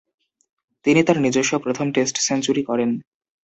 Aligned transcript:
তিনি 0.85 1.01
তার 1.03 1.17
নিজস্ব 1.21 1.53
প্রথম 1.57 1.87
টেস্ট 1.91 2.15
সেঞ্চুরি 2.19 2.63
করেন। 2.63 2.89